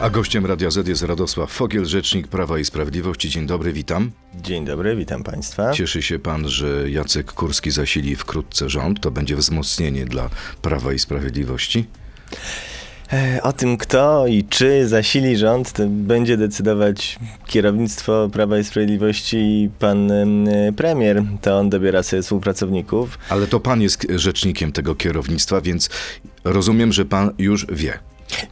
[0.00, 3.30] A gościem Radia Z jest Radosław Fogiel, rzecznik Prawa i Sprawiedliwości.
[3.30, 4.10] Dzień dobry, witam.
[4.34, 5.72] Dzień dobry, witam Państwa.
[5.72, 9.00] Cieszy się Pan, że Jacek Kurski zasili wkrótce rząd.
[9.00, 10.30] To będzie wzmocnienie dla
[10.62, 11.86] Prawa i Sprawiedliwości?
[13.12, 19.36] E, o tym, kto i czy zasili rząd, to będzie decydować kierownictwo Prawa i Sprawiedliwości
[19.36, 20.10] i pan
[20.76, 21.22] premier.
[21.42, 23.18] To on dobiera sobie współpracowników.
[23.28, 25.90] Ale to Pan jest rzecznikiem tego kierownictwa, więc
[26.44, 27.98] rozumiem, że Pan już wie.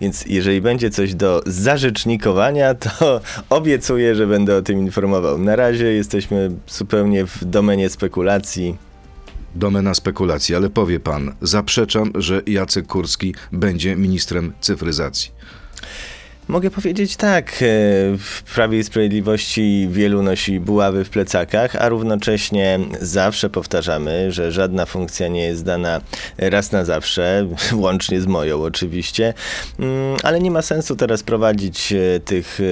[0.00, 3.20] Więc jeżeli będzie coś do zarzecznikowania, to
[3.50, 5.38] obiecuję, że będę o tym informował.
[5.38, 8.76] Na razie jesteśmy zupełnie w domenie spekulacji.
[9.54, 15.30] Domena spekulacji, ale powie pan, zaprzeczam, że Jacek Kurski będzie ministrem cyfryzacji.
[16.48, 17.56] Mogę powiedzieć tak, e,
[18.18, 24.86] w Prawie i Sprawiedliwości wielu nosi buławy w plecakach, a równocześnie zawsze powtarzamy, że żadna
[24.86, 26.00] funkcja nie jest dana
[26.38, 29.34] raz na zawsze, łącznie z moją oczywiście,
[29.78, 32.64] mm, ale nie ma sensu teraz prowadzić e, tych e,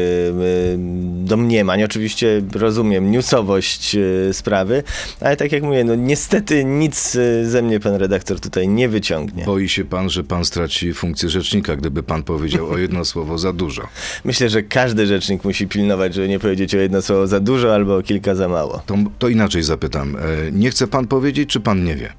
[1.24, 1.82] domniemań.
[1.82, 3.96] Oczywiście rozumiem newsowość
[4.32, 4.82] sprawy,
[5.20, 9.44] ale tak jak mówię, no niestety nic ze mnie pan redaktor tutaj nie wyciągnie.
[9.44, 13.52] Boi się pan, że pan straci funkcję rzecznika, gdyby pan powiedział o jedno słowo za
[13.52, 13.88] dużo dużo.
[14.24, 17.96] Myślę, że każdy rzecznik musi pilnować, żeby nie powiedzieć o jedno słowo za dużo albo
[17.96, 18.82] o kilka za mało.
[18.86, 20.16] To, to inaczej zapytam.
[20.16, 22.12] E, nie chce pan powiedzieć, czy pan nie wie?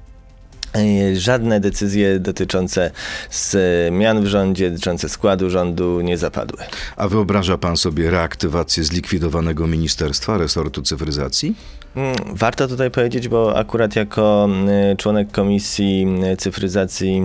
[0.74, 2.90] E, żadne decyzje dotyczące
[3.30, 6.58] zmian w rządzie, dotyczące składu rządu nie zapadły.
[6.96, 11.54] A wyobraża pan sobie reaktywację zlikwidowanego ministerstwa, resortu cyfryzacji?
[11.96, 16.06] Mm, warto tutaj powiedzieć, bo akurat jako mm, członek Komisji
[16.38, 17.22] Cyfryzacji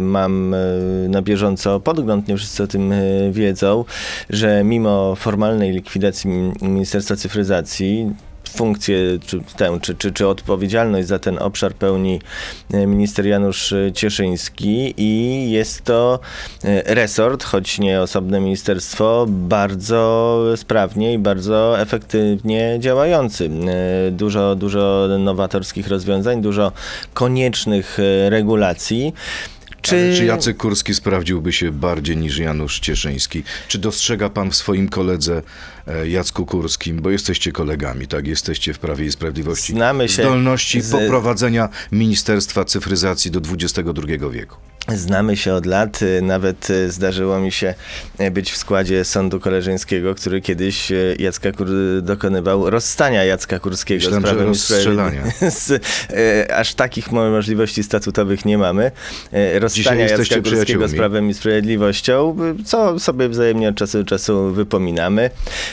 [0.00, 0.54] mam
[1.08, 2.92] na bieżąco podgląd, nie wszyscy o tym
[3.30, 3.84] wiedzą,
[4.30, 6.30] że mimo formalnej likwidacji
[6.62, 8.10] Ministerstwa Cyfryzacji,
[8.48, 12.20] funkcję, czy, tę, czy, czy, czy odpowiedzialność za ten obszar pełni
[12.72, 16.20] e, minister Janusz Cieszyński i jest to
[16.64, 23.50] e, resort, choć nie osobne ministerstwo, bardzo sprawnie i bardzo efektywnie działający.
[24.08, 26.72] E, dużo, dużo nowatorskich rozwiązań, dużo
[27.14, 29.12] koniecznych regulacji.
[29.86, 30.14] Czy...
[30.16, 33.42] czy Jacek Kurski sprawdziłby się bardziej niż Janusz Cieszyński?
[33.68, 35.42] Czy dostrzega pan w swoim koledze
[35.86, 38.26] e, Jacku Kurskim, bo jesteście kolegami, tak?
[38.26, 39.72] Jesteście w Prawie i Sprawiedliwości.
[39.72, 40.90] Znamy się zdolności z...
[40.90, 43.82] poprowadzenia Ministerstwa Cyfryzacji do XXI
[44.30, 44.56] wieku.
[44.88, 47.74] Znamy się od lat, nawet zdarzyło mi się
[48.30, 51.68] być w składzie sądu koleżeńskiego, który kiedyś Jacka Kur
[52.02, 55.22] dokonywał rozstania Jacka Kurskiego Myślałem, z prawem rozstrzelania.
[56.10, 58.90] E, aż takich możliwości statutowych nie mamy.
[59.32, 64.52] E, rozstania Jacka Kurskiego z prawem i sprawiedliwością, co sobie wzajemnie od czasu do czasu
[64.52, 65.30] wypominamy.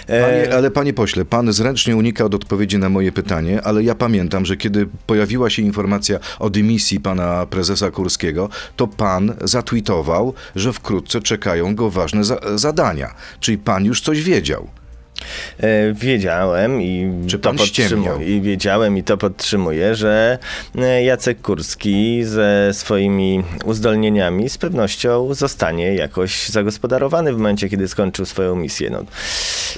[0.07, 3.95] E, panie, ale panie pośle, pan zręcznie unika od odpowiedzi na moje pytanie, ale ja
[3.95, 10.73] pamiętam, że kiedy pojawiła się informacja o dymisji pana prezesa Kurskiego, to pan zatwitował, że
[10.73, 13.13] wkrótce czekają go ważne za zadania.
[13.39, 14.67] Czyli pan już coś wiedział.
[15.59, 20.37] E, wiedziałem i Czy to podtrzymuję, i wiedziałem i to podtrzymuję, że
[20.77, 28.25] e, Jacek Kurski ze swoimi uzdolnieniami z pewnością zostanie jakoś zagospodarowany w momencie, kiedy skończył
[28.25, 28.89] swoją misję.
[28.89, 29.03] No.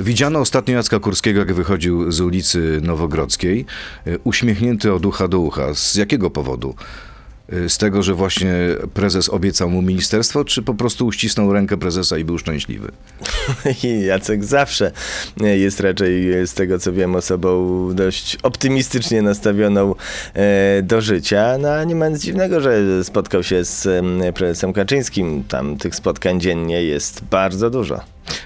[0.01, 3.66] Widziano ostatnio Jacka Kurskiego, jak wychodził z ulicy Nowogrodzkiej,
[4.07, 5.73] e, uśmiechnięty od ucha do ucha.
[5.73, 6.75] Z jakiego powodu?
[7.53, 8.53] Y, z tego, że właśnie
[8.94, 12.91] prezes obiecał mu ministerstwo, czy po prostu uścisnął rękę prezesa i był szczęśliwy?
[14.07, 14.91] Jacek zawsze
[15.38, 19.95] jest raczej, z tego co wiem, osobą dość optymistycznie nastawioną
[20.83, 21.57] do życia.
[21.59, 23.88] No a nie ma nic dziwnego, że spotkał się z
[24.35, 25.44] prezesem Kaczyńskim.
[25.44, 28.00] Tam tych spotkań dziennie jest bardzo dużo.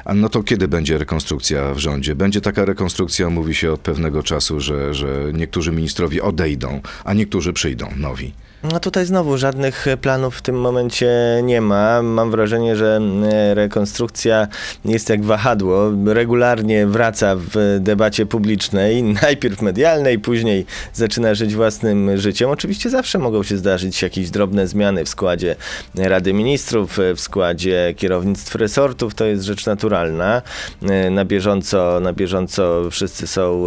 [0.05, 2.15] A no to kiedy będzie rekonstrukcja w rządzie?
[2.15, 7.53] Będzie taka rekonstrukcja, mówi się od pewnego czasu, że, że niektórzy ministrowie odejdą, a niektórzy
[7.53, 8.33] przyjdą, nowi.
[8.63, 11.09] No tutaj znowu żadnych planów w tym momencie
[11.43, 12.01] nie ma.
[12.01, 12.99] Mam wrażenie, że
[13.31, 14.47] e, rekonstrukcja
[14.85, 15.91] jest jak wahadło.
[16.05, 22.49] Regularnie wraca w debacie publicznej, najpierw medialnej, później zaczyna żyć własnym życiem.
[22.49, 25.55] Oczywiście zawsze mogą się zdarzyć jakieś drobne zmiany w składzie
[25.95, 29.15] Rady Ministrów, w składzie kierownictw resortów.
[29.15, 30.41] To jest rzecz naturalna.
[30.81, 33.65] E, na bieżąco, na bieżąco wszyscy są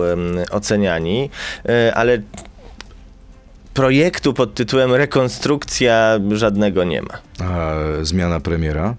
[0.50, 1.30] oceniani,
[1.68, 2.18] e, ale
[3.74, 7.18] projektu pod tytułem rekonstrukcja żadnego nie ma.
[7.46, 8.94] A zmiana premiera?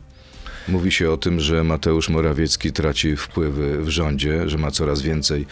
[0.68, 5.46] Mówi się o tym, że Mateusz Morawiecki traci wpływy w rządzie, że ma coraz więcej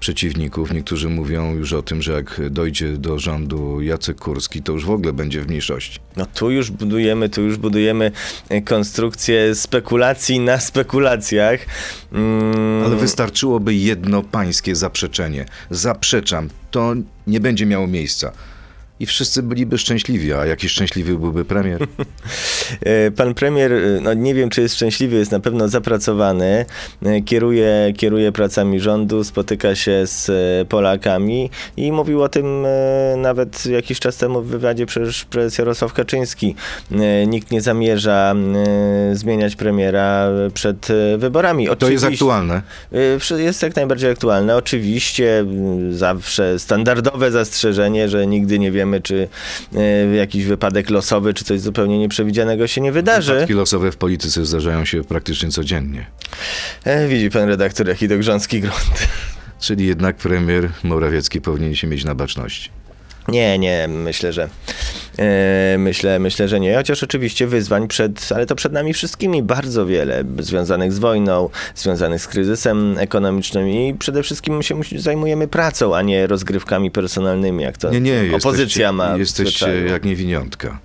[0.00, 0.72] przeciwników.
[0.72, 4.90] Niektórzy mówią już o tym, że jak dojdzie do rządu Jacek Kurski, to już w
[4.90, 5.98] ogóle będzie w mniejszości.
[6.16, 8.12] No tu już budujemy, tu już budujemy
[8.64, 11.60] konstrukcję spekulacji na spekulacjach.
[12.12, 12.84] Mm.
[12.84, 15.46] Ale wystarczyłoby jedno pańskie zaprzeczenie.
[15.70, 16.94] Zaprzeczam, to
[17.26, 18.32] nie będzie miało miejsca
[19.04, 21.86] i wszyscy byliby szczęśliwi, a jaki szczęśliwy byłby premier?
[22.80, 26.66] E, Pan premier, e, no nie wiem czy jest szczęśliwy, jest na pewno zapracowany,
[27.02, 30.30] e, kieruje, kieruje pracami rządu, spotyka się z
[30.68, 32.66] Polakami i mówił o tym
[33.16, 36.54] nawet jakiś czas temu w wywiadzie przecież prezes Jarosław Kaczyński.
[37.26, 38.34] Nikt nie zamierza
[39.12, 41.66] zmieniać premiera przed wyborami.
[41.66, 42.62] To jest Oczywiście- aktualne.
[43.36, 44.56] Jest jak najbardziej aktualne.
[44.56, 45.44] Oczywiście
[45.90, 49.28] zawsze standardowe zastrzeżenie, że nigdy nie wiemy, czy
[50.12, 53.32] y, jakiś wypadek losowy, czy coś zupełnie nieprzewidzianego się nie wydarzy.
[53.32, 56.06] Wypadki losowe w polityce zdarzają się praktycznie codziennie.
[56.84, 59.08] E, Widzi pan redaktor, jaki to grząski grunt.
[59.60, 62.70] Czyli jednak premier Morawiecki powinien się mieć na baczności.
[63.28, 64.48] Nie, nie, myślę, że
[65.18, 66.74] e, myślę, myślę, że nie.
[66.74, 72.22] Chociaż oczywiście wyzwań przed, ale to przed nami wszystkimi bardzo wiele, związanych z wojną, związanych
[72.22, 77.90] z kryzysem ekonomicznym i przede wszystkim się zajmujemy pracą, a nie rozgrywkami personalnymi, jak to
[77.90, 79.16] Nie, nie, opozycja jesteście, ma.
[79.16, 79.86] Jesteście zwyczaju.
[79.86, 80.78] jak niewiniątka.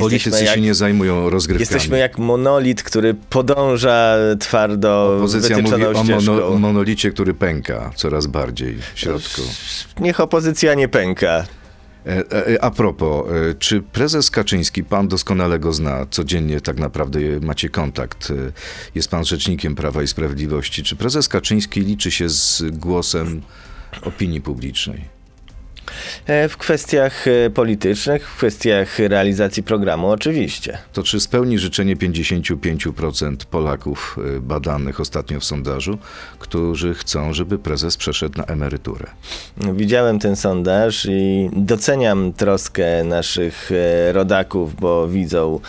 [0.00, 1.60] Politycy jak- się nie zajmują rozgrywkami.
[1.60, 8.78] Jesteśmy jak monolit, który podąża twardo Opozycja mówi o mono, monolicie, który pęka coraz bardziej
[8.94, 9.42] w środku.
[10.00, 11.44] Niech opozycja nie pęka.
[12.06, 17.20] E, e, A propos, e, czy prezes Kaczyński, pan doskonale go zna, codziennie tak naprawdę
[17.40, 18.34] macie kontakt, e,
[18.94, 23.42] jest pan rzecznikiem Prawa i Sprawiedliwości, czy prezes Kaczyński liczy się z głosem
[24.02, 25.17] opinii publicznej?
[26.26, 30.78] E, W kwestiach e, politycznych, w kwestiach realizacji programu oczywiście.
[30.92, 35.98] To czy spełni życzenie 55% Polaków e, badanych ostatnio w sondażu,
[36.38, 39.06] którzy chcą, żeby prezes przeszedł na emeryturę?
[39.74, 43.70] Widziałem ten sondaż i doceniam troskę naszych
[44.12, 45.60] rodaków, bo widzą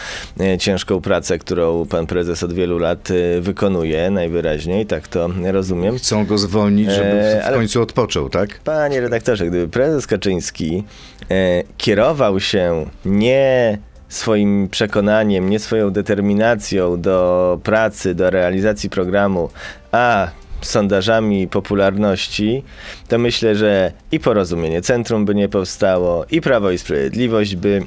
[0.60, 3.10] ciężką pracę, którą pan prezes od wielu lat
[3.42, 5.98] wykonuje, najwyraźniej, tak to rozumiem.
[5.98, 8.60] Chcą go zwolnić, żeby w ale- końcu odpoczął, tak?
[8.60, 10.84] Panie redaktorze, gdyby prezes Kaczyński
[11.32, 13.78] e, kierował się nie
[14.10, 19.50] swoim przekonaniem, nie swoją determinacją do pracy, do realizacji programu,
[19.92, 20.28] a
[20.62, 22.64] sondażami popularności,
[23.08, 27.84] to myślę, że i porozumienie centrum by nie powstało, i Prawo i Sprawiedliwość by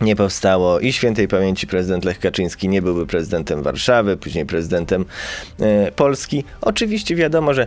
[0.00, 5.04] nie powstało i świętej pamięci prezydent Lech Kaczyński nie byłby prezydentem Warszawy, później prezydentem
[5.60, 6.44] e, Polski.
[6.60, 7.66] Oczywiście wiadomo, że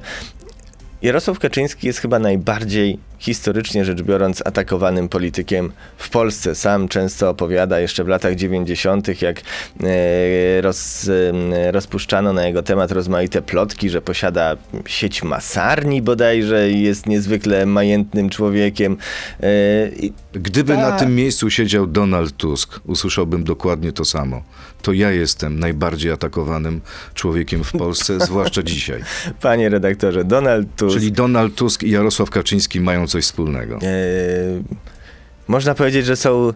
[1.06, 6.56] Jarosław Kaczyński jest chyba najbardziej historycznie rzecz biorąc atakowanym politykiem w Polsce.
[6.56, 9.42] Sam często opowiada jeszcze w latach 90., jak
[9.84, 11.10] e, roz,
[11.54, 14.56] e, rozpuszczano na jego temat rozmaite plotki, że posiada
[14.86, 18.98] sieć masarni bodajże i jest niezwykle majętnym człowiekiem.
[19.40, 19.48] E,
[19.90, 20.82] i Gdyby Tak.
[20.82, 24.42] na tym miejscu siedział Donald Tusk, usłyszałbym dokładnie to samo.
[24.86, 26.82] To ja jestem najbardziej atakowanym
[27.14, 29.02] człowiekiem w Polsce, zwłaszcza dzisiaj.
[29.42, 30.98] Panie redaktorze, Donald Tusk.
[30.98, 33.76] Czyli Donald Tusk i Jarosław Kaczyński mają coś wspólnego.
[33.76, 33.80] E,
[35.48, 36.54] można powiedzieć, że są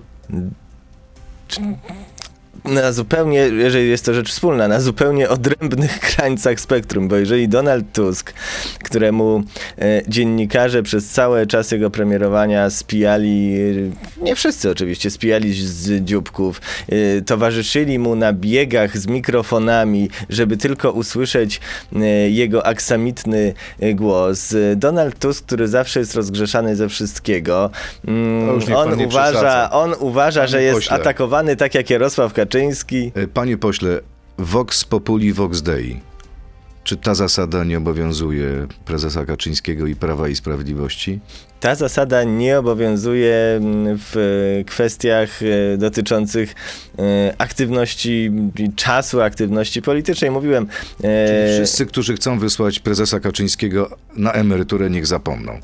[2.65, 7.85] na zupełnie, jeżeli jest to rzecz wspólna, na zupełnie odrębnych krańcach spektrum, bo jeżeli Donald
[7.93, 8.33] Tusk,
[8.83, 9.43] któremu
[9.77, 13.55] e, dziennikarze przez cały czas jego premierowania spijali,
[14.19, 20.57] e, nie wszyscy oczywiście, spijali z dzióbków, e, towarzyszyli mu na biegach z mikrofonami, żeby
[20.57, 21.61] tylko usłyszeć
[22.29, 23.53] jego aksamitny
[23.93, 24.55] głos.
[24.75, 27.69] Donald Tusk, który zawsze jest rozgrzeszany ze wszystkiego,
[28.07, 32.48] mm, on uważa, on uważa, że jest atakowany tak jak Jarosław Kaczyński.
[33.15, 33.99] E, Panie pośle,
[34.37, 35.99] Vox Populi, Vox Dei.
[36.83, 41.19] Czy ta zasada nie obowiązuje prezesa Kaczyńskiego i Prawa i Sprawiedliwości?
[41.59, 44.15] Ta zasada nie obowiązuje mm, w
[44.67, 46.55] kwestiach e, dotyczących
[46.99, 48.31] e, aktywności
[48.75, 50.31] czasu aktywności politycznej.
[50.31, 50.67] Mówiłem.
[51.03, 55.59] e, Czyli wszyscy, którzy chcą wysłać prezesa Kaczyńskiego na emeryturę, niech zapomną.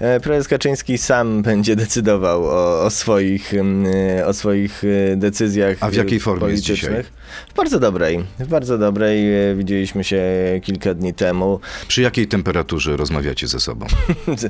[0.00, 5.76] E, Prezes Kaczyński sam będzie decydował o, o, swoich, mm, e, o swoich e, decyzjach
[5.80, 7.12] A w jakiej formie jest politycznych.
[7.48, 8.24] W bardzo dobrej.
[8.38, 9.24] W bardzo dobrej.
[9.56, 10.22] Widzieliśmy się
[10.62, 11.60] kilka dni temu.
[11.88, 13.86] Przy jakiej temperaturze rozmawiacie ze sobą?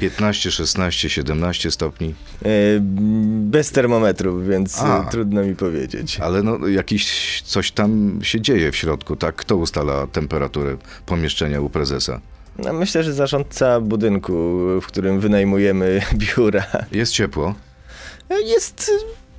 [0.01, 2.15] 15, 16, 17 stopni?
[3.27, 5.05] Bez termometrów, więc A.
[5.11, 6.21] trudno mi powiedzieć.
[6.21, 9.35] Ale no, jakiś coś tam się dzieje w środku, tak?
[9.35, 12.21] Kto ustala temperaturę pomieszczenia u prezesa?
[12.59, 14.33] No, myślę, że zarządca budynku,
[14.83, 16.01] w którym wynajmujemy
[16.37, 17.55] biura, Jest ciepło.
[18.47, 18.91] jest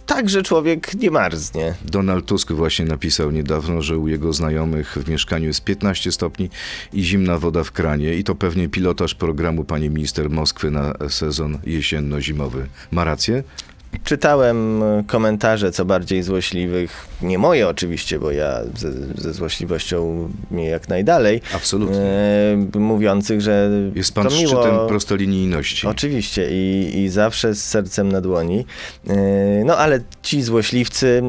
[0.05, 1.75] tak, że człowiek nie marznie.
[1.85, 6.49] Donald Tusk właśnie napisał niedawno, że u jego znajomych w mieszkaniu jest 15 stopni
[6.93, 11.57] i zimna woda w kranie i to pewnie pilotaż programu pani minister Moskwy na sezon
[11.65, 12.65] jesienno-zimowy.
[12.91, 13.43] Ma rację?
[14.03, 20.89] Czytałem komentarze co bardziej złośliwych, nie moje oczywiście, bo ja ze, ze złośliwością mnie jak
[20.89, 21.97] najdalej, Absolutnie.
[22.75, 24.47] e, mówiących, że Jest pan to miło...
[24.63, 25.87] szczytem prostolinijności.
[25.87, 28.65] Oczywiście i, i zawsze z sercem na dłoni.
[29.07, 29.15] Yy,
[29.65, 31.21] No ale ci złośliwcy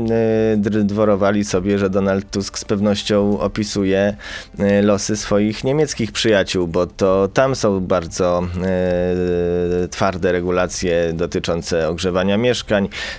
[0.57, 4.17] dr- dworowali sobie, że Donald Tusk z pewnością opisuje
[4.59, 8.43] yy, losy swoich niemieckich przyjaciół, bo to tam są bardzo
[9.81, 12.56] yy, twarde regulacje dotyczące ogrzewania mieszkań,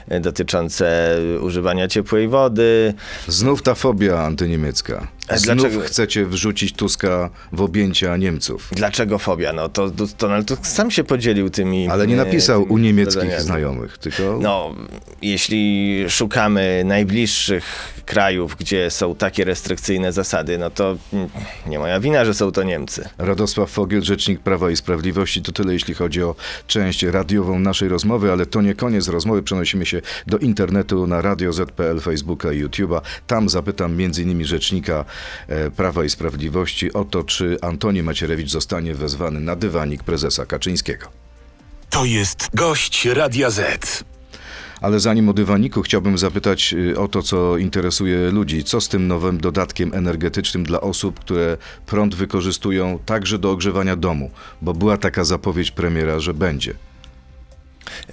[0.09, 2.93] yy, dotyczące używania ciepłej wody.
[3.27, 5.07] Znów ta fobia antyniemiecka.
[5.35, 5.81] Znów dlaczego?
[5.81, 8.69] chcecie wrzucić Tuska w objęcia Niemców.
[8.71, 9.53] Dlaczego fobia?
[9.53, 11.87] No to Donald Tusk sam się podzielił tymi.
[11.87, 13.43] Ale nie yy, napisał u niemieckich zadaniami.
[13.43, 14.75] znajomych, tylko No,
[15.21, 20.97] jeśli szukamy najbliższych krajów, gdzie są takie restrykcyjne zasady, no to
[21.67, 23.09] nie moja wina, że są to Niemcy.
[23.17, 25.41] Radosław Fogiel, rzecznik Prawa i Sprawiedliwości.
[25.41, 26.35] To tyle, jeśli chodzi o
[26.67, 29.43] część radiową naszej rozmowy, ale to nie koniec rozmowy.
[29.43, 33.01] Przenosimy się do internetu na Radio ZPL, Facebooka i YouTube'a.
[33.27, 34.45] Tam zapytam m.in.
[34.45, 35.05] rzecznika e,
[35.75, 41.07] Prawa i Sprawiedliwości o to, czy Antoni Macierewicz zostanie wezwany na dywanik prezesa Kaczyńskiego.
[41.89, 44.03] To jest gość Radia Z.
[44.81, 48.63] Ale zanim o dywaniku, chciałbym zapytać y, o to, co interesuje ludzi.
[48.63, 54.31] Co z tym nowym dodatkiem energetycznym dla osób, które prąd wykorzystują także do ogrzewania domu?
[54.61, 56.73] Bo była taka zapowiedź premiera, że będzie.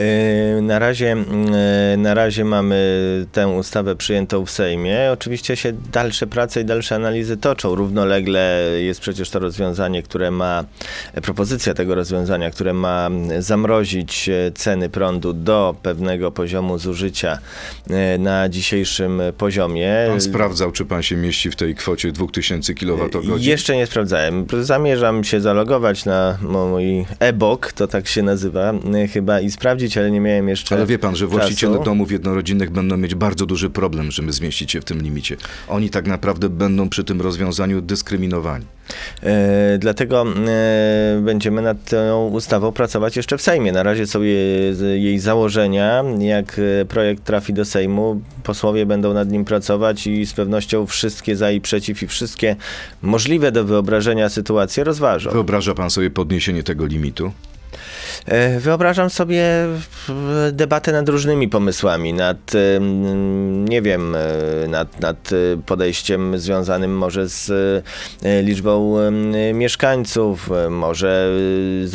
[0.01, 1.17] Yy, Na razie,
[1.91, 2.75] yy, na razie mamy
[3.33, 4.99] tę ustawę przyjętą w Sejmie.
[5.13, 7.75] Oczywiście się dalsze prace i dalsze analizy toczą.
[7.75, 10.65] Równolegle jest przecież to rozwiązanie, które ma,
[11.23, 17.39] propozycja tego rozwiązania, które ma zamrozić e, ceny prądu do pewnego poziomu zużycia
[17.91, 19.95] e, na dzisiejszym poziomie.
[20.09, 23.23] Pan sprawdzał, czy pan się mieści w tej kwocie 2000 kWh?
[23.39, 24.47] Jeszcze nie sprawdzałem.
[24.61, 28.73] Zamierzam się zalogować na mój e-bok, to tak się nazywa
[29.13, 29.64] chyba i sprawdzić,
[29.97, 31.85] ale nie miałem jeszcze Ale wie pan, że właściciele czasu.
[31.85, 35.37] domów jednorodzinnych będą mieć bardzo duży problem, żeby zmieścić się w tym limicie.
[35.69, 38.65] Oni tak naprawdę będą przy tym rozwiązaniu dyskryminowani.
[39.23, 43.73] E, Dlatego e, będziemy nad tą ustawą pracować jeszcze w Sejmie.
[43.73, 44.35] Na razie są je,
[44.75, 46.05] z- jej założenia.
[46.19, 51.37] Jak e, projekt trafi do Sejmu, posłowie będą nad nim pracować i z pewnością wszystkie
[51.37, 52.57] za i przeciw i wszystkie
[53.03, 55.31] możliwe do wyobrażenia sytuacje rozważą.
[55.31, 57.33] Wyobraża pan sobie podniesienie tego limitu?
[58.27, 65.31] E, Wyobrażam sobie e, debatę nad różnymi pomysłami, nad, em, nie wiem, e, nad, nad
[65.33, 67.51] e, podejściem związanym może z
[68.23, 68.97] e, liczbą
[69.55, 71.29] mieszkańców, e, może
[71.85, 71.95] e, z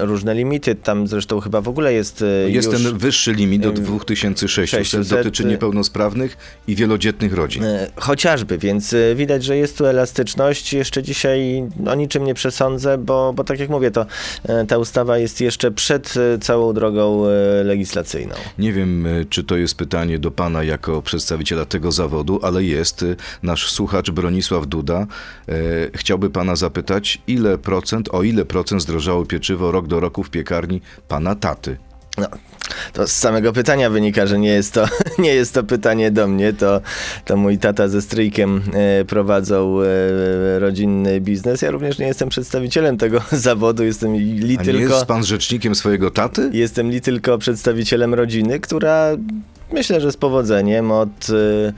[0.00, 0.74] różne limity.
[0.74, 5.08] Tam zresztą chyba w ogóle jest e, Jest ten wyższy limit do Ym, 2600, 600,
[5.08, 6.36] dotyczy niepełnosprawnych
[6.68, 7.64] i wielodzietnych rodzin.
[7.64, 10.72] E, Chociażby, więc e, widać, że jest tu elastyczność.
[10.72, 14.06] Jeszcze dzisiaj o niczym nie przesądzę, bo, bo tak jak mówię, to
[14.48, 18.34] e, ta ustawa jest jeszcze przed e, całą drogą e, legislacyjną.
[18.58, 23.04] Nie wiem, y, czy to jest pytanie do pana jako przedstawiciela tego zawodu, ale jest
[23.42, 25.06] nasz słuchacz Bronisław Duda.
[25.94, 30.80] Chciałby pana zapytać, ile procent, o ile procent zdrożało pieczywo rok do roku w piekarni
[31.08, 31.76] pana taty?
[32.18, 32.26] No,
[32.92, 34.84] to z samego pytania wynika, że nie jest to,
[35.18, 36.80] nie jest to pytanie do mnie, to,
[37.24, 41.62] to mój tata ze stryjkiem e, prowadzą e, rodzinny biznes.
[41.62, 44.94] Ja również nie jestem przedstawicielem tego zawodu, jestem li A nie tylko...
[44.94, 46.50] jest pan rzecznikiem swojego taty?
[46.52, 49.10] Jestem li tylko przedstawicielem rodziny, która
[49.72, 51.72] myślę, że z powodzeniem od y,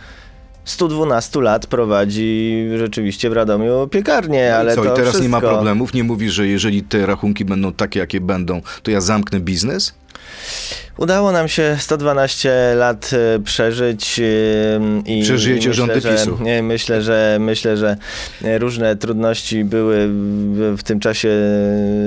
[0.64, 5.54] 112 lat prowadzi rzeczywiście w Radomiu piekarnię, ale Co, to i teraz nie ma wszystko-
[5.56, 5.94] problemów?
[5.94, 9.94] Nie mówi, że jeżeli te rachunki będą takie, jakie będą, to ja zamknę biznes?
[10.98, 14.22] Udało nam się 112 lat e, przeżyć e,
[15.06, 16.38] i Przeżyjecie i myślę, rządy PiSu.
[16.62, 17.96] myślę, że myślę, że
[18.44, 20.08] e, różne trudności były
[20.76, 21.28] w, tym czasie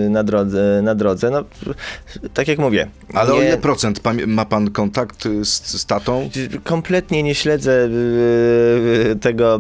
[0.10, 1.30] na drodze, na drodze.
[1.30, 1.44] No,
[2.34, 2.88] tak jak mówię.
[3.14, 6.30] Ale o nie- ile procent ma pan kontakt z, z tatą?
[6.64, 7.90] Kompletnie nie śledzę
[9.22, 9.60] tego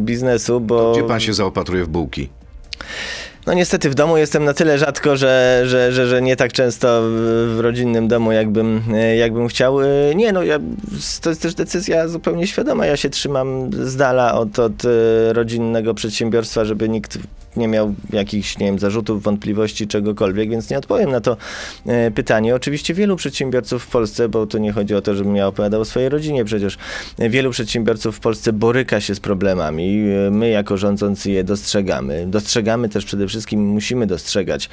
[0.00, 2.28] biznesu, bo Gdzie pan się zaopatruje w bułki?
[3.48, 7.02] No niestety w domu jestem na tyle rzadko, że, że, że, że nie tak często
[7.02, 9.80] w, rodzinnym domu, jakbym, e, jakbym chciał.
[9.80, 10.58] E, Nie, no ja,
[11.22, 12.86] to jest też decyzja zupełnie świadoma.
[12.86, 14.88] Ja się trzymam z dala od, od e,
[15.32, 17.18] rodzinnego przedsiębiorstwa, żeby nikt
[17.58, 21.36] nie miał jakichś, nie wiem, zarzutów, wątpliwości, czegokolwiek, więc nie odpowiem na to
[21.86, 22.54] e, pytanie.
[22.54, 25.84] Oczywiście wielu przedsiębiorców w Polsce, bo tu nie chodzi o to, żebym ja opowiadał o
[25.84, 26.78] swojej rodzinie, przecież
[27.18, 30.04] e, wielu przedsiębiorców w Polsce boryka się z problemami.
[30.26, 32.26] E, My jako rządzący je dostrzegamy.
[32.26, 34.68] Dostrzegamy też przede wszystkim, musimy dostrzegać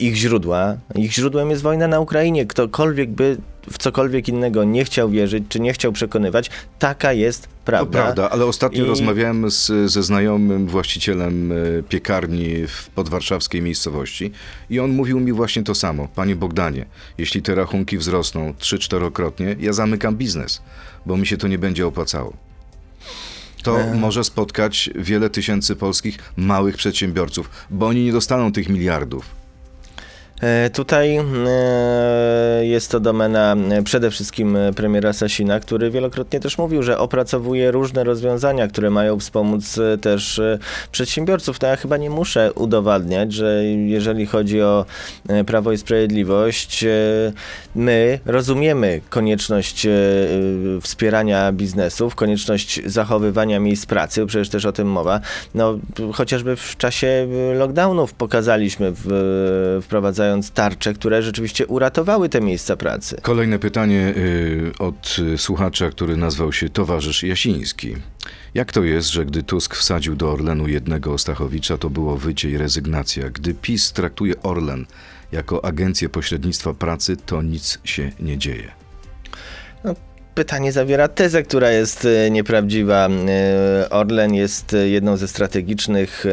[0.00, 0.76] ich źródła.
[0.94, 2.46] Ich źródłem jest wojna na Ukrainie.
[2.46, 3.36] Ktokolwiek by
[3.70, 8.02] w cokolwiek innego nie chciał wierzyć, czy nie chciał przekonywać, taka jest To prawda.
[8.02, 14.30] prawda, ale ostatnio I- rozmawiałem z, ze znajomym właścicielem e, piekarni w podwarszawskiej miejscowości
[14.70, 16.08] i on mówił mi właśnie to samo.
[16.14, 16.84] Panie Bogdanie,
[17.18, 20.62] jeśli te rachunki wzrosną 3-4-krotnie, ja zamykam biznes,
[21.06, 22.32] bo mi się to nie będzie opłacało.
[23.62, 23.94] To E.
[23.94, 29.24] może spotkać wiele tysięcy polskich małych przedsiębiorców, bo oni nie dostaną tych miliardów.
[30.42, 36.82] E, Tutaj e, jest to domena e, przede wszystkim premiera Sasina, który wielokrotnie też mówił,
[36.82, 40.40] że opracowuje różne rozwiązania, które mają wspomóc też
[40.92, 41.58] przedsiębiorców.
[41.58, 44.84] To ja chyba nie muszę udowadniać, że jeżeli chodzi o
[45.46, 46.84] Prawo i Sprawiedliwość,
[47.74, 49.86] my rozumiemy konieczność
[50.80, 55.20] wspierania biznesów, konieczność zachowywania miejsc pracy, przecież też o tym mowa.
[55.54, 55.78] No,
[56.12, 59.78] chociażby w czasie lockdownów pokazaliśmy, w,
[60.28, 63.16] wprowadzając tarcze, które rzeczywiście uratowały te miejsca pracy.
[63.22, 67.96] Kolejne pytanie y, od słuchacza, który nazwał się Towarzysz Jasiński.
[68.54, 72.58] Jak to jest, że gdy Tusk wsadził do Orlenu jednego Ostachowicza, to było wycie i
[72.58, 73.30] rezygnacja?
[73.30, 74.86] Gdy PiS traktuje Orlen
[75.32, 78.77] jako agencję pośrednictwa pracy, to nic się nie dzieje.
[80.38, 83.08] Pytanie zawiera tezę, która jest e, nieprawdziwa.
[83.08, 86.24] E, Orlen jest e, jedną ze strategicznych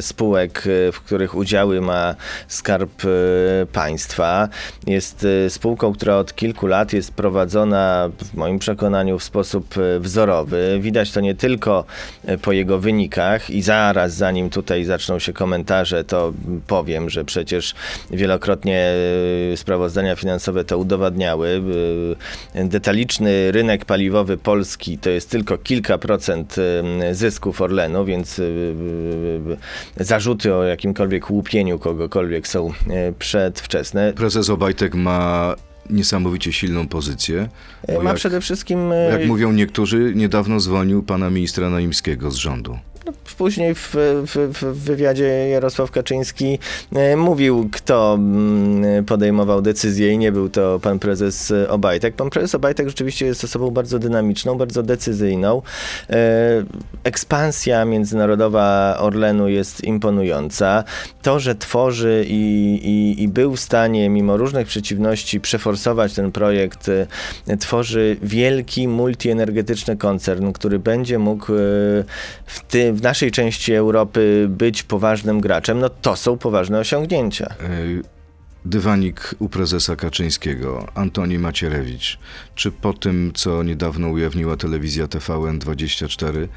[0.00, 2.14] spółek, w których udziały ma
[2.48, 3.02] Skarb
[3.72, 4.48] Państwa.
[4.86, 10.78] Jest spółką, która od kilku lat jest prowadzona, w moim przekonaniu, w sposób wzorowy.
[10.80, 11.84] Widać to nie tylko
[12.42, 16.32] po jego wynikach i zaraz zanim tutaj zaczną się komentarze, to
[16.66, 17.74] powiem, że przecież
[18.10, 18.92] wielokrotnie
[19.56, 21.62] sprawozdania finansowe to udowadniały.
[22.54, 26.56] Detaliczny rynek paliwowy Polski to jest tylko kilka procent
[27.12, 28.42] zysków Orlenu, więc e,
[30.00, 34.12] e, zarzuty o jakimkolwiek łupieniu kogokolwiek są e, przedwczesne.
[34.12, 35.54] Prezes Obajtek ma
[35.90, 37.48] niesamowicie silną pozycję.
[37.88, 42.78] E, Ma jak, przede wszystkim jak mówią niektórzy, niedawno zwolnił pana ministra Naimskiego z rządu.
[43.38, 43.94] Później w,
[44.26, 46.58] w, w wywiadzie Jarosław Kaczyński
[46.94, 52.14] e, mówił, kto mm, podejmował decyzję i nie był to pan prezes Obajtek.
[52.14, 55.62] Pan prezes Obajtek rzeczywiście jest osobą bardzo dynamiczną, bardzo decyzyjną.
[56.10, 56.16] E,
[57.04, 60.84] Ekspansja międzynarodowa Orlenu jest imponująca.
[61.22, 66.88] To, że tworzy i, i, i był w stanie mimo różnych przeciwności przeforsować ten projekt,
[67.48, 71.46] e, tworzy wielki multienergetyczny koncern, który będzie mógł
[72.46, 77.46] w, ty, w naszej części Europy być poważnym graczem, no to są poważne osiągnięcia.
[77.46, 78.14] E,
[78.64, 82.18] Dywanik u prezesa Kaczyńskiego, Antoni Macierewicz.
[82.54, 86.48] Czy po tym, co niedawno ujawniła telewizja TVN24,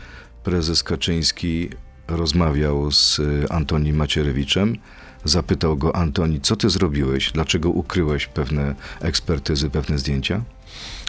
[0.44, 1.70] prezes Kaczyński
[2.08, 4.78] rozmawiał z e, Antonim Macierewiczem?
[5.24, 7.32] Zapytał go Antoni, co ty zrobiłeś?
[7.32, 10.42] Dlaczego ukryłeś pewne ekspertyzy, pewne zdjęcia?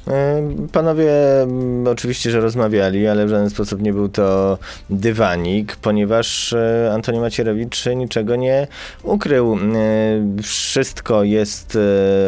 [0.09, 4.59] E, Panowie mm, oczywiście, że rozmawiali, ale w żaden sposób nie był to
[4.91, 8.67] dywanik, ponieważ e, Antoni Macierewicz niczego nie
[9.03, 9.55] ukrył.
[9.55, 11.79] E, Wszystko jest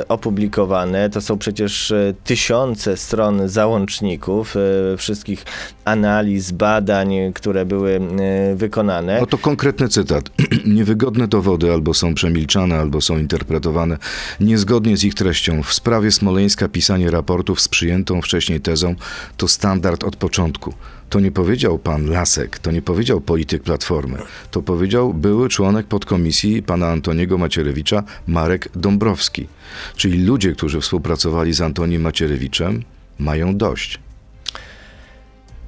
[0.09, 1.11] opublikowane.
[1.11, 1.93] To są przecież
[2.25, 4.55] tysiące stron załączników,
[4.97, 5.45] wszystkich
[5.85, 8.01] analiz, badań, które były
[8.55, 9.21] wykonane.
[9.21, 10.31] No to konkretny cytat.
[10.67, 13.97] Niewygodne dowody albo są przemilczane, albo są interpretowane
[14.41, 15.63] niezgodnie z ich treścią.
[15.63, 18.95] W sprawie Smoleńska pisanie raportów z przyjętą wcześniej tezą
[19.37, 20.75] to standard od początku.
[21.11, 24.19] To nie powiedział pan Lasek, to nie powiedział polityk Platformy.
[24.51, 29.47] To powiedział były członek podkomisji pana Antoniego Macierewicza Marek Dąbrowski.
[29.97, 32.83] Czyli ludzie, którzy współpracowali z Antonim Macierewiczem,
[33.19, 33.99] mają dość.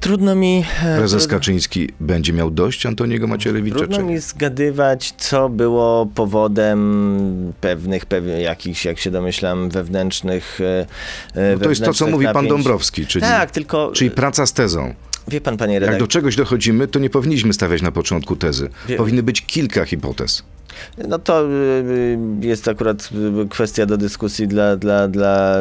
[0.03, 0.65] Trudno mi.
[0.85, 3.77] e, Prezes trudno- Kaczyński będzie miał dość Antoniego Macierewicza?
[3.79, 10.59] Trudno czy mi zgadywać, co było powodem pewnych, pewnych jakichś, jak się domyślam, wewnętrznych.
[10.61, 10.87] e,
[11.55, 12.49] No to jest to, co wewnętrznych mówi pan napięć.
[12.51, 14.95] Dąbrowski, czyli, Tak, tylko czyli praca z tezą.
[15.29, 18.69] wie pan, panie Jak do czegoś dochodzimy, to nie powinniśmy stawiać na początku tezy.
[18.89, 20.43] Wie- Powinny być kilka hipotez.
[21.09, 23.09] No to y, jest akurat
[23.45, 25.57] y, kwestia do dyskusji dla, dla, dla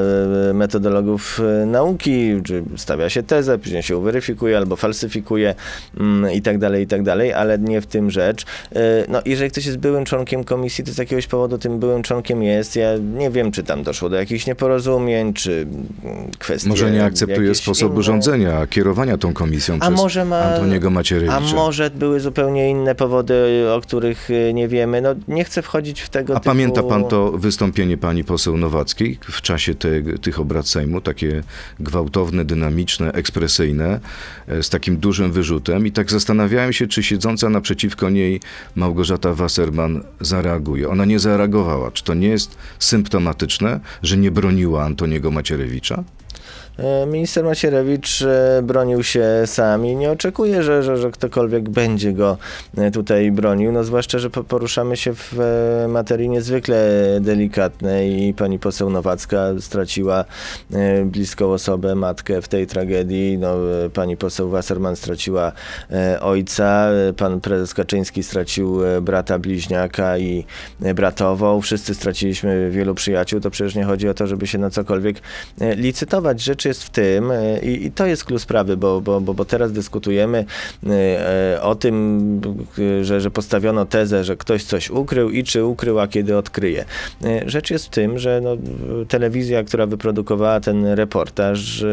[0.50, 5.56] y, metodologów y, nauki, czy stawia się tezę, później się weryfikuje albo falsyfikuje
[6.00, 8.44] mm, i tak dalej, i tak dalej, ale nie w tym rzecz.
[8.44, 8.78] Y,
[9.10, 12.76] No jeżeli ktoś jest byłym członkiem komisji, to z jakiegoś powodu tym byłym członkiem jest.
[12.76, 15.68] Ja nie wiem, czy tam doszło do jakichś nieporozumień, czy
[16.04, 18.04] mm, kwestie Może nie akceptuje sposobu inne.
[18.04, 21.38] rządzenia, kierowania tą komisją A przez może ma, Antoniego Macierewicza.
[21.38, 25.01] A może były zupełnie inne powody, o których y, nie wiemy.
[25.02, 26.46] No, nie chcę wchodzić w tego A typu...
[26.46, 31.44] pamięta pan to wystąpienie pani poseł Nowackiej w czasie te, tych obrad Sejmu, takie
[31.80, 34.00] gwałtowne, dynamiczne, ekspresyjne,
[34.48, 38.40] e, z takim dużym wyrzutem i tak zastanawiałem się, czy siedząca naprzeciwko niej
[38.76, 40.90] Małgorzata Wasserman zareaguje.
[40.90, 41.92] Ona nie zareagowała.
[41.92, 46.04] Czy to nie jest symptomatyczne, że nie broniła Antoniego Macierewicza?
[46.78, 52.14] E, Minister Macierewicz e, bronił się sam i nie oczekuje, że, że, że ktokolwiek będzie
[52.14, 52.38] go
[52.78, 53.72] e, tutaj bronił.
[53.72, 55.36] No zwłaszcza, że po- poruszamy się w
[55.88, 56.90] materii niezwykle
[57.22, 60.26] delikatnej i pani poseł Nowacka straciła
[61.06, 63.38] bliską osobę, matkę w tej tragedii.
[63.38, 63.56] No,
[63.94, 65.52] pani poseł Wasserman straciła
[66.22, 70.46] ojca, pan prezes Kaczyński stracił brata bliźniaka i
[70.96, 71.62] bratową.
[71.62, 73.40] Wszyscy straciliśmy wielu przyjaciół.
[73.40, 75.18] To przecież nie chodzi o to, żeby się na cokolwiek
[75.76, 76.42] licytować.
[76.42, 79.46] Rzecz jest w tym, e, i, i to jest klucz sprawy, bo, bo, bo, bo
[79.46, 80.46] teraz dyskutujemy
[80.88, 82.42] e, e, o tym,
[83.02, 86.86] że, że postawiono tezę, że ktoś coś ukrył i czy ukrył, a kiedy odkryje.
[87.46, 88.58] Rzecz jest w tym, że no,
[89.08, 91.84] telewizja, która wyprodukowała ten reportaż,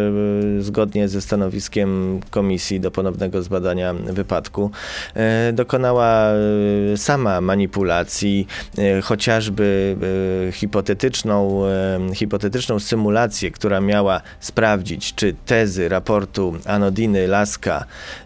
[0.58, 4.70] zgodnie ze stanowiskiem komisji do ponownego zbadania wypadku,
[5.52, 6.28] dokonała
[6.96, 8.46] sama manipulacji,
[9.02, 9.96] chociażby
[10.52, 11.62] hipotetyczną,
[12.14, 14.57] hipotetyczną symulację, która miała sprawdzić,
[15.14, 17.84] czy tezy raportu Anodiny Laska,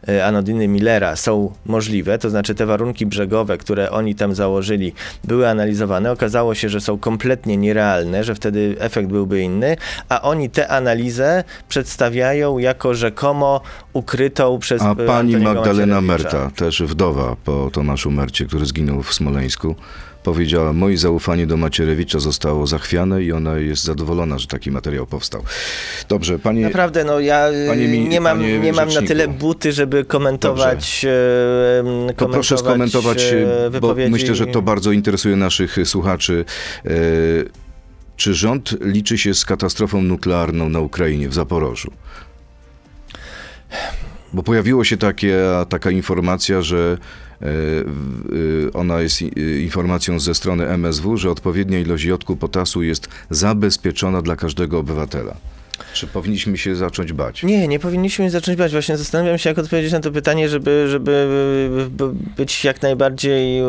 [0.09, 4.92] e, Anodiny Millera są możliwe, to znaczy te warunki brzegowe, które oni tam założyli,
[5.25, 6.12] były analizowane.
[6.12, 9.77] Okazało się, że są kompletnie nierealne, że wtedy efekt byłby inny,
[10.09, 13.61] a oni tę analizę przedstawiają jako rzekomo
[13.92, 16.01] ukrytą przez A e, pani Magdalena.
[16.01, 19.75] Merta, też wdowa po Tomaszu Mercie, który zginął w Smoleńsku,
[20.22, 25.42] powiedziała, moje zaufanie do Macierewicza zostało zachwiane i ona jest zadowolona, że taki materiał powstał.
[26.08, 26.61] Dobrze, pani...
[26.61, 31.04] Naprawdę, no ja y, Panie nie mam, panie nie mam na tyle buty, żeby komentować,
[31.08, 34.12] e, komentować To proszę skomentować, bo wypowiedzi.
[34.12, 36.44] myślę, że to bardzo interesuje naszych słuchaczy.
[36.85, 36.90] E,
[38.16, 41.92] Czy rząd liczy się z katastrofą nuklearną na Ukrainie, w Zaporożu?
[44.32, 46.98] Bo pojawiło się takie, taka informacja, że
[48.72, 49.26] ona jest e,
[49.61, 55.37] informacją ze strony MSW, że odpowiednia ilość jodku potasu jest zabezpieczona dla każdego obywatela.
[55.94, 57.42] Czy powinniśmy się zacząć bać?
[57.42, 58.72] Nie, nie powinniśmy zacząć bać.
[58.72, 61.28] Właśnie zastanawiam się, jak odpowiedzieć na to pytanie, żeby, żeby
[62.37, 63.64] być jak najbardziej e,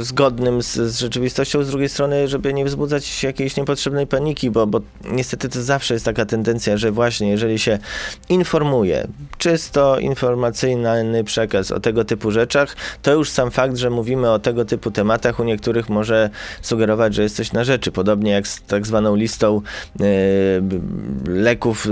[0.00, 4.80] zgodnym z, z rzeczywistością, z drugiej strony, żeby nie wzbudzać jakiejś niepotrzebnej paniki, bo, bo
[5.04, 7.78] niestety to zawsze jest taka tendencja, że właśnie jeżeli się
[8.28, 14.38] informuje, czysto informacyjny przekaz o tego typu rzeczach, to już sam fakt, że mówimy o
[14.38, 16.30] tego typu tematach u niektórych może
[16.62, 17.92] sugerować, że jest coś na rzeczy.
[17.92, 19.62] Podobnie jak z tak zwaną listą
[20.00, 20.04] e,
[21.28, 21.86] leków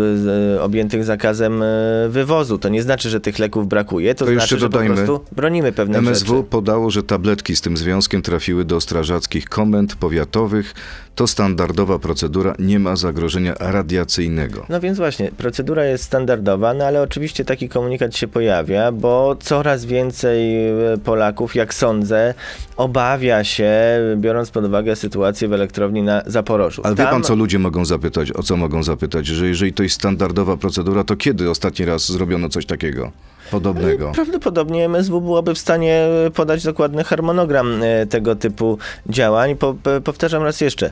[0.57, 1.67] e, objętych zakazem e,
[2.09, 2.59] wywozu.
[2.59, 5.73] To nie znaczy, że tych leków brakuje, to, To znaczy, że dodajmy, po prostu bronimy
[5.73, 6.49] pewne MSW rzeczy.
[6.51, 10.75] podało, że tabletki z tym związkiem trafiły do strażackich komend powiatowych.
[11.15, 14.67] To standardowa procedura, nie ma zagrożenia radiacyjnego.
[14.69, 19.85] No więc właśnie, procedura jest standardowa, no ale oczywiście taki komunikat się pojawia, bo coraz
[19.85, 22.35] więcej e, Polaków, jak sądzę,
[22.77, 23.71] obawia się,
[24.17, 26.83] biorąc pod uwagę sytuację w elektrowni na Zaporożu.
[26.85, 28.33] Ale wie Tam- pan, co ludzie mogą zapytać?
[28.33, 29.27] O co mogą zapytać?
[29.27, 33.13] Że jeżeli to jest standardowa procedura, to kiedy ostatni raz zrobiono coś takiego?
[33.51, 34.13] Podobnego.
[34.15, 39.57] Prawdopodobnie MSW byłoby w stanie podać dokładny harmonogram e, tego typu działań.
[39.57, 40.91] Po, po- powtarzam raz jeszcze, e,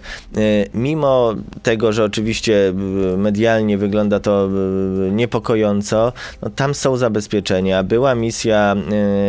[0.74, 7.82] mimo tego, że oczywiście e, medialnie wygląda to e, niepokojąco, no tam są zabezpieczenia.
[7.82, 8.76] Była misja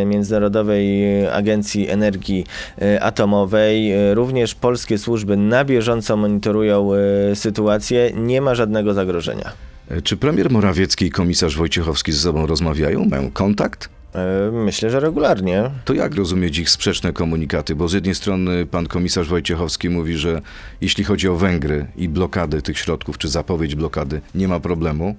[0.02, 2.46] e, Międzynarodowej Agencji Energii
[2.82, 9.67] e, Atomowej, e, również polskie służby na bieżąco monitorują e, sytuację, nie ma żadnego zagrożenia.
[9.90, 13.06] E, Czy premier Morawiecki i komisarz Wojciechowski ze sobą rozmawiają?
[13.06, 13.90] Mają kontakt?
[14.16, 15.72] E, Myślę, że regularnie.
[15.86, 17.76] To jak rozumieć ich sprzeczne komunikaty?
[17.76, 20.42] Bo z jednej strony pan komisarz Wojciechowski mówi, że
[20.82, 25.16] jeśli chodzi o Węgry i blokady tych środków, czy zapowiedź blokady, nie ma problemu,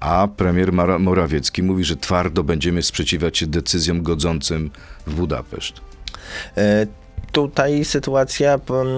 [0.00, 4.70] a premier Morawiecki mówi, że twardo będziemy sprzeciwiać się decyzjom godzącym
[5.06, 5.80] w Budapeszt.
[7.32, 8.88] Tutaj sytuacja p- m,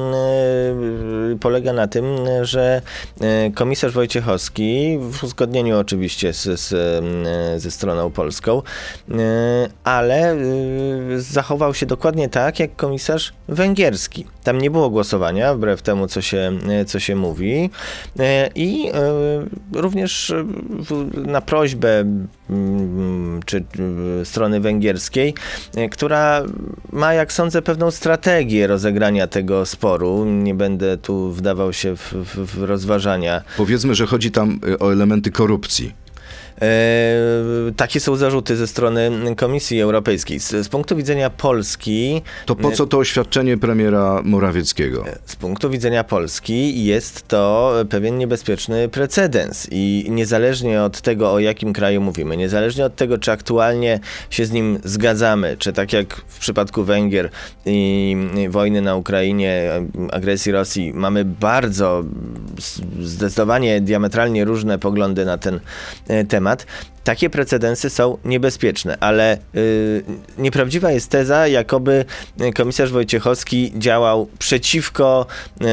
[1.35, 2.05] e, polega na tym,
[2.43, 2.83] że
[3.21, 7.25] e, komisarz Wojciechowski, w uzgodnieniu oczywiście z, z, m,
[7.61, 8.63] ze stroną polską,
[9.11, 9.15] e,
[9.85, 10.37] ale
[11.17, 14.27] zachował się dokładnie tak, jak komisarz węgierski.
[14.45, 16.53] Tam nie było głosowania, wbrew temu, co się,
[16.87, 17.71] co się mówi.
[18.55, 18.91] I
[19.73, 20.35] również
[21.15, 22.05] na prośbę
[22.51, 23.65] mm, czy
[24.21, 25.35] y, strony węgierskiej,
[25.79, 26.43] y, która
[26.93, 28.24] ma, jak sądzę, pewną strategię
[28.67, 30.25] rozegrania tego sporu.
[30.25, 33.43] Nie będę tu wdawał się w, w, w rozważania.
[33.57, 36.04] Powiedzmy, że chodzi tam y, o elementy korupcji.
[36.63, 40.41] E, takie są zarzuty ze strony Komisji Europejskiej.
[40.41, 42.23] Z, z punktu widzenia Polski.
[42.47, 45.05] To po co to oświadczenie premiera Morawieckiego?
[45.25, 51.73] Z punktu widzenia Polski jest to pewien niebezpieczny precedens i niezależnie od tego, o jakim
[51.73, 56.39] kraju mówimy, niezależnie od tego, czy aktualnie się z nim zgadzamy, czy tak jak w
[56.39, 57.31] przypadku Węgier
[57.67, 58.17] i
[58.49, 59.71] wojny na Ukrainie,
[60.13, 62.05] agresji Rosji, mamy bardzo
[63.01, 65.61] zdecydowanie diametralnie różne poglądy na ten
[66.09, 66.67] e, temat,
[67.05, 70.05] takie precedensy są niebezpieczne, ale yy,
[70.39, 72.05] nieprawdziwa jest teza, jakoby
[72.55, 75.27] komisarz Wojciechowski działał przeciwko
[75.61, 75.67] yy,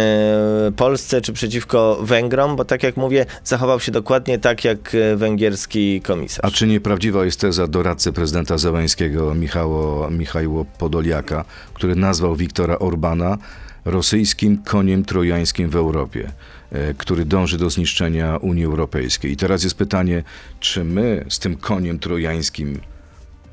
[0.76, 6.46] Polsce czy przeciwko Węgrom, bo tak jak mówię, zachował się dokładnie tak jak węgierski komisarz.
[6.46, 13.38] A czy nieprawdziwa jest teza doradcy prezydenta Zełańskiego Michało, Michajło Podoliaka, który nazwał Wiktora Orbana
[13.86, 16.32] rosyjskim koniem trojańskim w Europie?
[16.72, 19.32] E, który dąży do zniszczenia Unii Europejskiej.
[19.32, 20.24] I teraz jest pytanie,
[20.60, 22.80] czy my z tym koniem trojańskim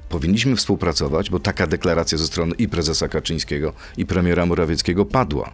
[0.09, 5.53] powinniśmy współpracować, bo taka deklaracja ze strony i prezesa Kaczyńskiego, i premiera Morawieckiego padła.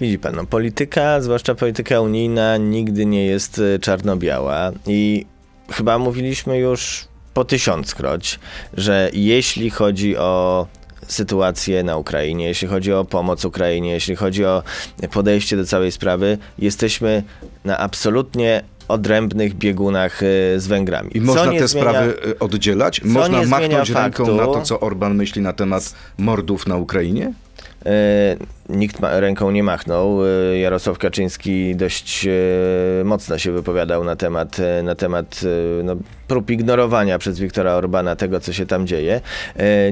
[0.00, 5.26] Widzi pan, no, polityka, zwłaszcza polityka unijna, nigdy nie jest e, czarno-biała i
[5.70, 8.40] chyba mówiliśmy już po tysiąckroć,
[8.74, 10.66] że jeśli chodzi o
[11.12, 14.62] sytuację na Ukrainie, jeśli chodzi o pomoc Ukrainie, jeśli chodzi o
[15.10, 17.22] podejście do całej sprawy, jesteśmy
[17.64, 21.10] na absolutnie odrębnych biegunach y, z Węgrami.
[21.14, 23.04] I można te zmienia, sprawy y, oddzielać?
[23.04, 27.32] Można machnąć ręką faktu, na to, co Orban myśli na temat mordów na Ukrainie?
[27.86, 28.36] E,
[28.68, 30.26] nikt ręką nie machnął.
[30.26, 35.40] E, Jarosław Kaczyński dość e, mocno się wypowiadał na temat, na temat
[35.84, 35.96] no,
[36.28, 39.20] prób ignorowania przez Wiktora Orbana tego, co się tam dzieje.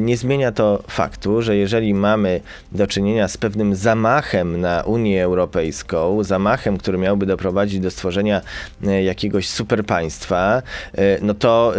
[0.00, 2.40] Nie zmienia to faktu, że jeżeli mamy
[2.72, 8.40] do czynienia z pewnym zamachem na Unię Europejską, zamachem, który miałby doprowadzić do stworzenia
[9.02, 10.62] jakiegoś superpaństwa,
[11.22, 11.74] no to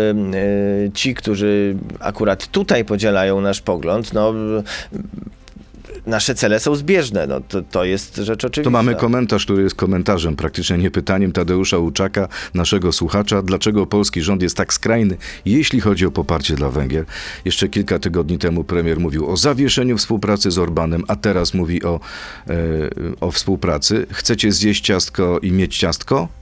[0.93, 4.34] ci, którzy akurat tutaj podzielają nasz pogląd, no
[6.06, 7.28] nasze cele są zbieżne.
[7.28, 8.64] No, to, to jest rzecz oczywista.
[8.64, 14.22] To mamy komentarz, który jest komentarzem, praktycznie nie pytaniem Tadeusza Łuczaka, naszego słuchacza, dlaczego polski
[14.22, 17.06] rząd jest tak skrajny, jeśli chodzi o poparcie dla Węgier.
[17.46, 22.00] Jeszcze kilka tygodni temu premier mówił o zawieszeniu współpracy z Orbanem, a teraz mówi o,
[22.48, 22.54] e,
[23.20, 24.06] o współpracy.
[24.12, 26.41] Chcecie zjeść ciastko i mieć ciastko?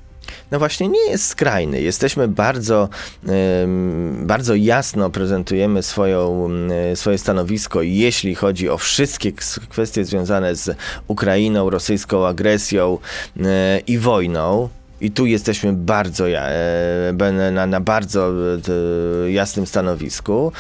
[0.52, 1.82] No właśnie nie jest skrajny.
[1.82, 2.90] Jesteśmy bardzo,
[4.22, 6.50] bardzo jasno prezentujemy swoją,
[6.96, 9.32] swoje stanowisko, jeśli chodzi o wszystkie
[9.70, 12.98] kwestie związane z Ukrainą, rosyjską agresją
[13.40, 14.70] e, i wojną.
[15.02, 17.14] I tu jesteśmy bardzo e,
[17.52, 18.32] na, na bardzo
[19.26, 20.52] e, jasnym stanowisku.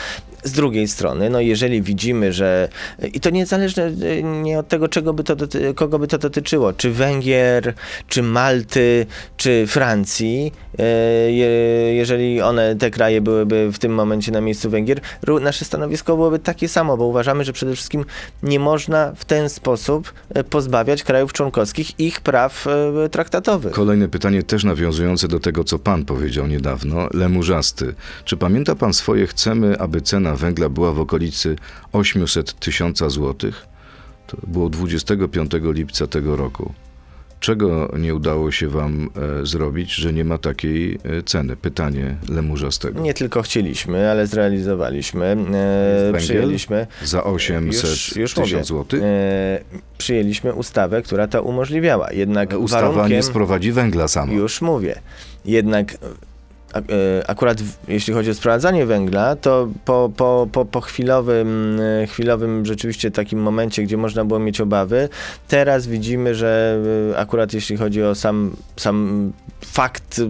[0.44, 2.70] Z drugiej strony, no jeżeli widzimy, że
[3.14, 3.92] i to niezależnie
[4.24, 5.36] nie od tego, czego by to,
[5.76, 7.74] kogo by to dotyczyło, czy Węgier,
[8.08, 9.06] czy Malty,
[9.38, 11.32] czy Francji, e,
[11.94, 15.02] jeżeli one, te kraje byłyby w tym momencie na miejscu Węgier,
[15.42, 18.06] nasze stanowisko byłoby takie samo, bo uważamy, że przede wszystkim
[18.44, 23.74] nie można w ten sposób e, pozbawiać krajów członkowskich ich praw e, traktatowych.
[23.74, 27.94] Kolejne pytanie też nawiązujące do tego, co pan powiedział niedawno, Lemurzasty.
[28.26, 31.56] Czy pamięta pan swoje chcemy, aby cena cena węgla była w okolicy
[31.92, 33.66] 800 tysiąca złotych.
[34.28, 36.74] To było 25 lipca tego roku.
[37.40, 39.10] Czego nie udało się wam
[39.42, 41.56] e, zrobić, że nie ma takiej e, ceny?
[41.56, 43.02] Pytanie Lemurzastego.
[43.02, 45.38] Nie tylko chcieliśmy, ale zrealizowaliśmy.
[46.14, 49.02] E, przyjęliśmy za 800 tysięcy złotych.
[49.04, 49.60] E,
[49.98, 52.12] przyjęliśmy ustawę, która to umożliwiała.
[52.12, 54.34] Jednak Ustawa warunkiem, nie sprowadzi węgla sama.
[54.34, 55.02] Już mówię.
[55.46, 55.98] Jednak
[57.28, 63.12] akurat jeśli chodzi o sprowadzanie węgla, to po, po, po, po chwilowym, e, chwilowym rzeczywiście
[63.12, 65.10] takim momencie, gdzie można było mieć obawy,
[65.48, 66.80] teraz widzimy, że
[67.14, 69.32] e, akurat jeśli chodzi o sam, sam
[69.66, 70.22] fakt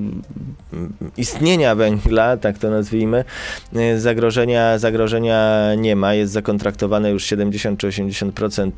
[1.17, 3.23] istnienia węgla, tak to nazwijmy,
[3.97, 6.13] zagrożenia, zagrożenia nie ma.
[6.13, 8.71] Jest zakontraktowane już 70 czy 80%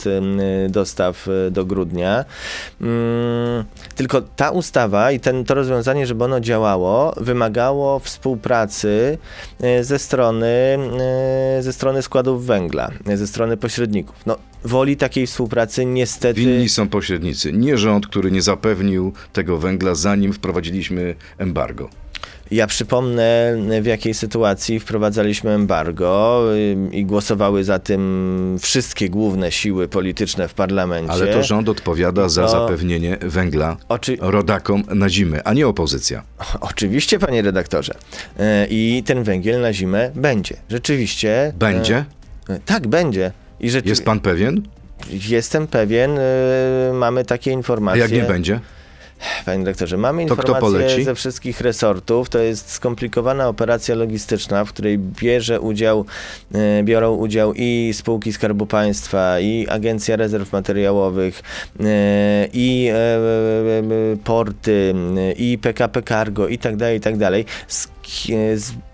[0.69, 2.25] dostaw do grudnia.
[2.81, 3.63] Mm,
[3.95, 9.17] tylko ta ustawa i ten, to rozwiązanie, żeby ono działało, wymaga wymagało współpracy
[9.61, 10.77] e, ze strony,
[11.57, 14.15] e, ze strony składów węgla, e, ze strony pośredników.
[14.25, 16.39] No, woli takiej współpracy niestety...
[16.39, 21.89] Winni są pośrednicy, nie rząd, który nie zapewnił tego węgla, zanim wprowadziliśmy embargo.
[22.51, 26.43] Ja przypomnę, w jakiej sytuacji wprowadzaliśmy embargo
[26.91, 31.11] i głosowały za tym wszystkie główne siły polityczne w parlamencie.
[31.11, 32.49] Ale to rząd odpowiada za to...
[32.49, 34.17] zapewnienie węgla Oczy...
[34.19, 36.23] rodakom na zimę, a nie opozycja.
[36.61, 37.93] Oczywiście, panie redaktorze.
[37.93, 40.55] Y, I ten węgiel na zimę będzie.
[40.69, 41.53] Rzeczywiście.
[41.55, 42.05] Będzie?
[42.49, 43.31] Y, tak, będzie.
[43.59, 43.89] I rzeczy...
[43.89, 44.61] Jest pan pewien?
[45.09, 46.19] Jestem pewien.
[46.93, 48.01] Mamy takie informacje.
[48.01, 48.59] A jak nie będzie?
[49.45, 52.29] Panie dyrektorze, mamy To informacje ze wszystkich resortów.
[52.29, 56.05] To jest skomplikowana operacja logistyczna, w której bierze udział,
[56.53, 61.43] e, biorą udział i spółki Skarbu Państwa, i Agencja Rezerw Materiałowych,
[61.79, 64.93] e, i e, porty,
[65.37, 67.45] i PKP Cargo, i tak dalej, i tak dalej.
[67.67, 67.87] Z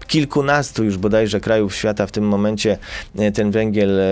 [0.07, 2.77] kilkunastu już bodajże krajów świata w tym momencie
[3.19, 4.03] e, ten węgiel e,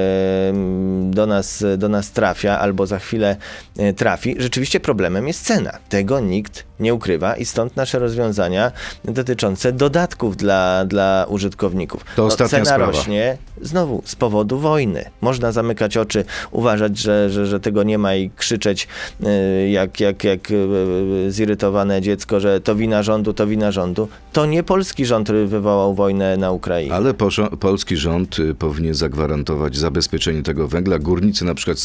[1.12, 3.36] do nas, do nas trafia albo za chwilę
[3.78, 4.36] e, trafi.
[4.40, 5.72] Rzeczywiście problemem jest cena.
[5.90, 8.72] Tego nikt nie ukrywa i stąd nasze rozwiązania
[9.06, 12.06] dotyczące dodatków dla, dla użytkowników.
[12.16, 12.86] To ostatnia cena sprawa.
[12.86, 15.06] rośnie znowu z powodu wojny.
[15.22, 18.88] Można zamykać oczy, uważać, że, że, że tego nie ma i krzyczeć
[19.24, 24.08] e, jak, jak, jak e, zirytowane dziecko, że to wina rządu, to wina rządu.
[24.34, 26.94] To nie polski rząd wywołał wojnę na Ukrainie.
[26.94, 27.14] Ale
[27.60, 31.00] polski rząd y, powinien zagwarantować zabezpieczenie tego węgla.
[31.00, 31.78] Górnicy na przykład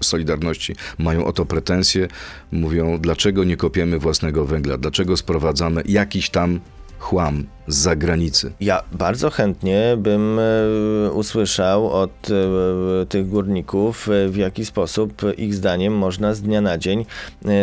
[0.00, 2.08] Solidarności mają o to pretensje.
[2.52, 4.78] Mówią, dlaczego nie kopiemy własnego węgla?
[4.78, 6.60] Dlaczego sprowadzamy jakiś tam
[6.98, 8.52] chłam z zagranicy?
[8.60, 15.54] Ja bardzo chętnie bym e, usłyszał od e, tych górników, e, w jaki sposób ich
[15.54, 17.06] zdaniem można z dnia na dzień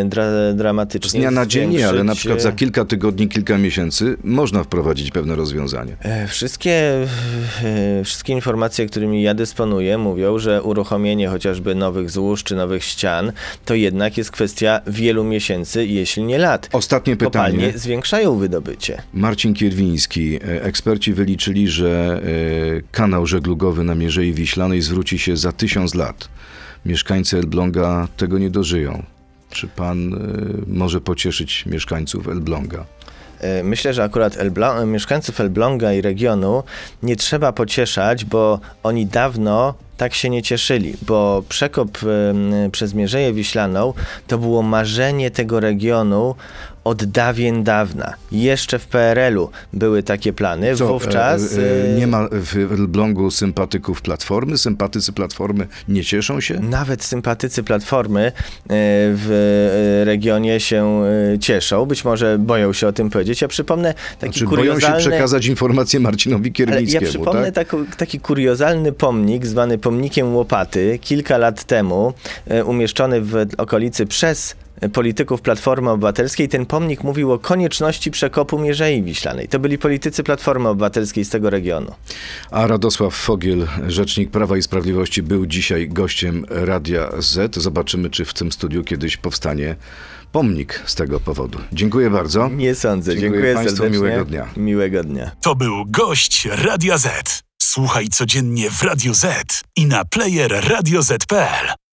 [0.05, 4.17] dra, Z dramatycznie dnia na dzień nie, ale na przykład za kilka tygodni, kilka miesięcy
[4.23, 5.97] można wprowadzić pewne rozwiązanie.
[6.27, 7.07] Wszystkie,
[8.03, 13.31] wszystkie informacje, którymi ja dysponuję, mówią, że uruchomienie chociażby nowych złóż czy nowych ścian
[13.65, 16.69] to jednak jest kwestia wielu miesięcy, jeśli nie lat.
[16.71, 17.57] Ostatnie pytanie.
[17.57, 19.01] Kopalnie zwiększają wydobycie.
[19.13, 19.88] Marcin Kierwiński.
[19.89, 22.21] E, Eksperci wyliczyli, że
[22.77, 26.29] e, kanał żeglugowy na Mierzei Wiślanej zwróci się za tysiąc lat.
[26.85, 29.03] Mieszkańcy Elbląga tego nie dożyją.
[29.51, 30.17] Czy pan e,
[30.67, 32.85] może pocieszyć mieszkańców Elbląga?
[33.63, 34.37] Myślę, że akurat
[34.85, 36.63] mieszkańców Elbląga i regionu
[37.03, 41.97] nie trzeba pocieszać, bo oni dawno tak się nie cieszyli, bo przekop
[42.71, 43.93] przez Mierzeję Wiślaną
[44.27, 46.35] to było marzenie tego regionu
[46.89, 48.13] od dawien dawna.
[48.31, 50.75] Jeszcze w PRL-u były takie plany.
[50.75, 54.57] Co, Wówczas e, e, e, nie ma w Elblągu sympatyków Platformy?
[54.57, 56.59] Sympatycy Platformy nie cieszą się?
[56.59, 58.31] Nawet sympatycy Platformy e,
[59.15, 61.01] w e, regionie się
[61.39, 61.85] cieszą.
[61.85, 63.41] Być może boją się o tym powiedzieć.
[63.41, 64.99] Ja przypomnę taki Znaczy, boją się kuriozalny...
[64.99, 67.75] przekazać informację Marcinowi Ale ja przypomnę tak?
[67.97, 72.13] taki kuriozalny pomnik, zwany pomnikiem Łopaty, kilka lat temu,
[72.65, 74.55] umieszczony w okolicy przez
[74.93, 76.49] polityków Platformy Obywatelskiej.
[76.49, 79.47] Ten pomnik mówił o konieczności przekopu Mierzei Wiślanej.
[79.47, 81.91] To byli politycy Platformy Obywatelskiej z tego regionu.
[82.51, 87.55] A Radosław Fogiel, rzecznik Prawa i Sprawiedliwości, był dzisiaj gościem Radia Z.
[87.55, 89.75] Zobaczymy, czy w tym studiu kiedyś powstanie
[90.31, 91.59] pomnik z tego powodu.
[91.71, 92.49] Dziękuję bardzo.
[92.49, 93.11] Nie sądzę.
[93.11, 93.99] Dziękuję Dziękuję, państwu, serdecznie.
[93.99, 94.47] miłego dnia.
[94.57, 95.31] Miłego dnia.
[95.41, 97.39] To był gość Radia Z.
[97.61, 101.88] Słuchaj codziennie w Radio Z i na player radioz.pl.